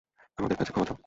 আমাদের 0.37 0.57
কাছে 0.57 0.71
ক্ষমা 0.71 0.87
চাও! 0.87 0.97